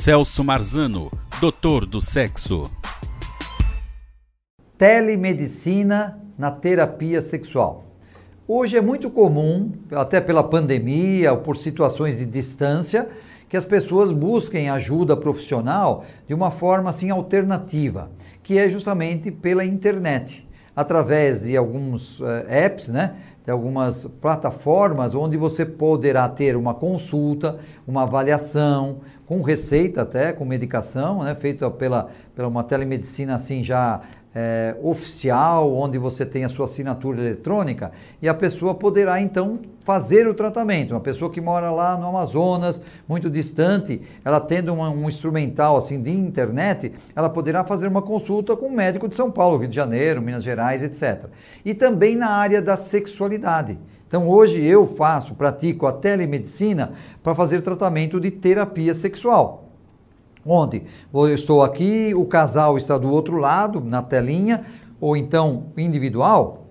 [0.00, 1.12] Celso Marzano,
[1.42, 2.70] doutor do sexo.
[4.78, 7.84] Telemedicina na terapia sexual.
[8.48, 13.10] Hoje é muito comum, até pela pandemia ou por situações de distância,
[13.46, 18.10] que as pessoas busquem ajuda profissional de uma forma assim alternativa,
[18.42, 23.14] que é justamente pela internet, através de alguns uh, apps, né?
[23.44, 30.44] de algumas plataformas onde você poderá ter uma consulta, uma avaliação, com receita até, com
[30.44, 34.00] medicação, né, feita pela, pela uma telemedicina assim já
[34.34, 37.90] é, oficial, onde você tem a sua assinatura eletrônica,
[38.22, 40.92] e a pessoa poderá então fazer o tratamento.
[40.92, 46.00] Uma pessoa que mora lá no Amazonas, muito distante, ela tendo uma, um instrumental assim
[46.00, 49.74] de internet, ela poderá fazer uma consulta com um médico de São Paulo, Rio de
[49.76, 51.26] Janeiro, Minas Gerais, etc.
[51.64, 53.78] E também na área da sexualidade.
[54.06, 56.92] Então hoje eu faço, pratico a telemedicina
[57.22, 59.69] para fazer tratamento de terapia sexual.
[60.44, 60.82] Onde
[61.12, 64.64] eu estou aqui, o casal está do outro lado, na telinha,
[65.00, 66.66] ou então individual,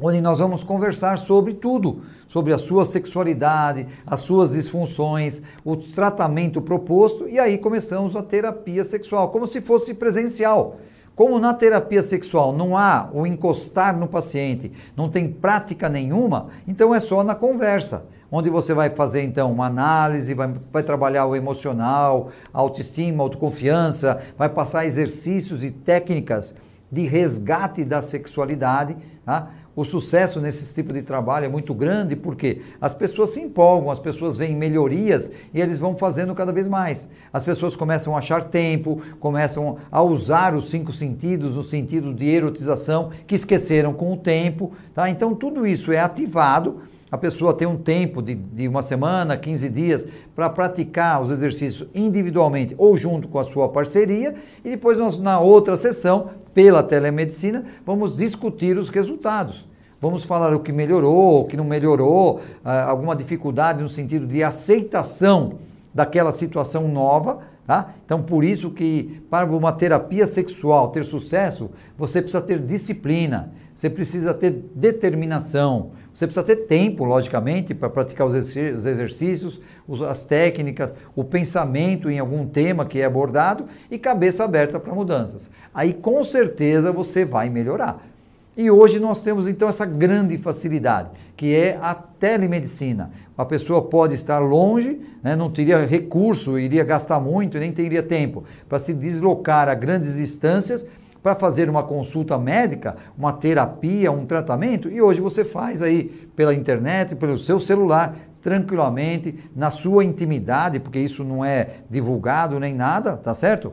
[0.00, 6.60] onde nós vamos conversar sobre tudo, sobre a sua sexualidade, as suas disfunções, o tratamento
[6.60, 10.76] proposto, e aí começamos a terapia sexual, como se fosse presencial.
[11.14, 16.92] Como na terapia sexual não há o encostar no paciente, não tem prática nenhuma, então
[16.92, 21.36] é só na conversa, onde você vai fazer então uma análise, vai, vai trabalhar o
[21.36, 26.54] emocional, autoestima, autoconfiança, vai passar exercícios e técnicas
[26.90, 29.50] de resgate da sexualidade, tá?
[29.76, 33.98] O sucesso nesse tipo de trabalho é muito grande porque as pessoas se empolgam, as
[33.98, 37.08] pessoas veem melhorias e eles vão fazendo cada vez mais.
[37.32, 42.26] As pessoas começam a achar tempo, começam a usar os cinco sentidos no sentido de
[42.26, 44.72] erotização que esqueceram com o tempo.
[44.92, 45.10] Tá?
[45.10, 46.80] Então tudo isso é ativado
[47.14, 51.88] a pessoa tem um tempo de, de uma semana, 15 dias, para praticar os exercícios
[51.94, 57.66] individualmente ou junto com a sua parceria, e depois nós, na outra sessão, pela telemedicina,
[57.86, 59.63] vamos discutir os resultados.
[60.04, 64.44] Vamos falar o que melhorou, o que não melhorou, ah, alguma dificuldade no sentido de
[64.44, 65.54] aceitação
[65.94, 67.94] daquela situação nova, tá?
[68.04, 73.88] Então, por isso que para uma terapia sexual ter sucesso, você precisa ter disciplina, você
[73.88, 79.58] precisa ter determinação, você precisa ter tempo, logicamente, para praticar os exercícios,
[80.06, 85.48] as técnicas, o pensamento em algum tema que é abordado e cabeça aberta para mudanças.
[85.72, 88.13] Aí, com certeza, você vai melhorar.
[88.56, 93.10] E hoje nós temos então essa grande facilidade, que é a telemedicina.
[93.36, 98.44] A pessoa pode estar longe, né, não teria recurso, iria gastar muito, nem teria tempo
[98.68, 100.86] para se deslocar a grandes distâncias
[101.20, 106.04] para fazer uma consulta médica, uma terapia, um tratamento, e hoje você faz aí
[106.36, 112.74] pela internet, pelo seu celular, tranquilamente, na sua intimidade, porque isso não é divulgado nem
[112.74, 113.72] nada, tá certo?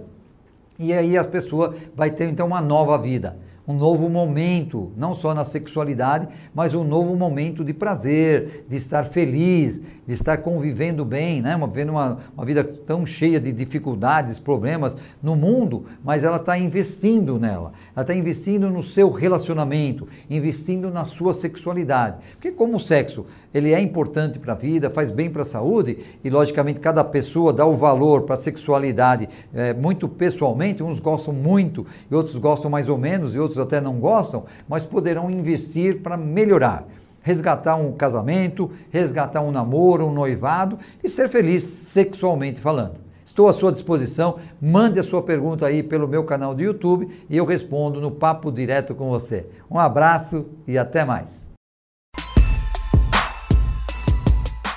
[0.80, 3.38] E aí a pessoa vai ter então uma nova vida
[3.71, 9.05] um novo momento, não só na sexualidade, mas um novo momento de prazer, de estar
[9.05, 11.57] feliz, de estar convivendo bem, né?
[11.67, 17.39] vivendo uma, uma vida tão cheia de dificuldades, problemas no mundo, mas ela está investindo
[17.39, 22.17] nela, ela está investindo no seu relacionamento, investindo na sua sexualidade.
[22.33, 25.97] Porque como o sexo ele é importante para a vida, faz bem para a saúde,
[26.23, 31.33] e logicamente cada pessoa dá o valor para a sexualidade é, muito pessoalmente, uns gostam
[31.33, 36.01] muito e outros gostam mais ou menos e outros até não gostam, mas poderão investir
[36.01, 36.88] para melhorar
[37.22, 43.00] resgatar um casamento, resgatar um namoro, um noivado e ser feliz sexualmente falando.
[43.23, 47.38] Estou à sua disposição, mande a sua pergunta aí pelo meu canal do YouTube e
[47.38, 49.47] eu respondo no papo direto com você.
[49.69, 51.50] Um abraço e até mais.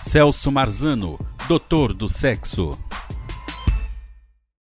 [0.00, 1.18] Celso Marzano,
[1.48, 2.78] doutor do sexo.